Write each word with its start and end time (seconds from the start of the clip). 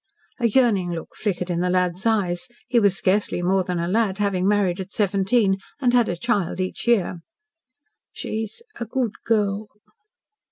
A 0.39 0.47
yearning 0.47 0.89
look 0.89 1.15
flickered 1.15 1.51
in 1.51 1.59
the 1.59 1.69
lad's 1.69 2.07
eyes 2.07 2.47
he 2.67 2.79
was 2.79 2.97
scarcely 2.97 3.43
more 3.43 3.63
than 3.63 3.77
a 3.77 3.87
lad, 3.87 4.17
having 4.17 4.47
married 4.47 4.79
at 4.79 4.91
seventeen, 4.91 5.59
and 5.79 5.93
had 5.93 6.09
a 6.09 6.15
child 6.17 6.59
each 6.59 6.87
year. 6.87 7.19
"She's 8.11 8.63
a 8.79 8.85
good 8.85 9.11
girl." 9.23 9.67